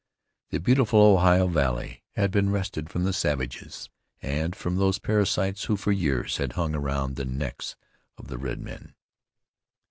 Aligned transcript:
The 0.49 0.59
beautiful 0.59 0.99
Ohio 0.99 1.45
valley 1.45 2.01
had 2.15 2.31
been 2.31 2.49
wrested 2.49 2.89
from 2.89 3.03
the 3.03 3.13
savages 3.13 3.87
and 4.19 4.55
from 4.55 4.77
those 4.77 4.97
parasites 4.97 5.65
who 5.65 5.77
for 5.77 5.91
years 5.91 6.37
had 6.37 6.53
hung 6.53 6.73
around 6.73 7.17
the 7.17 7.25
necks 7.25 7.75
of 8.17 8.27
the 8.27 8.39
red 8.39 8.59
men. 8.59 8.95